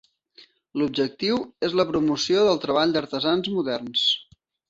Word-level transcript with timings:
L'objectiu 0.81 1.35
és 1.67 1.75
la 1.81 1.85
promoció 1.91 2.47
del 2.49 2.61
treball 2.65 2.95
d'artesans 2.97 3.51
moderns. 3.59 4.09